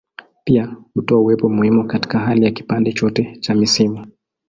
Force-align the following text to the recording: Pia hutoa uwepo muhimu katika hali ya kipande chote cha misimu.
Pia 0.43 0.75
hutoa 0.95 1.19
uwepo 1.19 1.49
muhimu 1.49 1.87
katika 1.87 2.19
hali 2.19 2.45
ya 2.45 2.51
kipande 2.51 2.93
chote 2.93 3.37
cha 3.39 3.53
misimu. 3.55 4.07